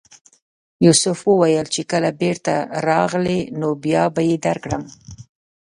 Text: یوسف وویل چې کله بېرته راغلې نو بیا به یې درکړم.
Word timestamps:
یوسف 0.85 1.17
وویل 1.29 1.65
چې 1.73 1.81
کله 1.91 2.09
بېرته 2.21 2.53
راغلې 2.87 3.39
نو 3.59 3.69
بیا 3.83 4.03
به 4.13 4.21
یې 4.29 4.35
درکړم. 4.45 4.83